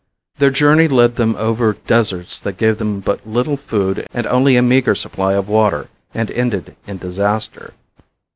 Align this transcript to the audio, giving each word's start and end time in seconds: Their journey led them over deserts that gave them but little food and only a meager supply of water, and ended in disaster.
Their 0.39 0.49
journey 0.49 0.87
led 0.87 1.15
them 1.15 1.35
over 1.35 1.73
deserts 1.85 2.39
that 2.39 2.57
gave 2.57 2.79
them 2.79 3.01
but 3.01 3.21
little 3.27 3.55
food 3.55 4.07
and 4.11 4.25
only 4.25 4.55
a 4.55 4.63
meager 4.63 4.95
supply 4.95 5.33
of 5.33 5.47
water, 5.47 5.89
and 6.15 6.31
ended 6.31 6.75
in 6.87 6.97
disaster. 6.97 7.75